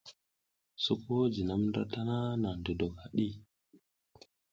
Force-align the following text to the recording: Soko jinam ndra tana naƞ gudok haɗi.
Soko 0.83 1.15
jinam 1.33 1.61
ndra 1.67 1.83
tana 1.93 2.17
naƞ 2.41 2.55
gudok 2.63 2.93
haɗi. 3.01 3.27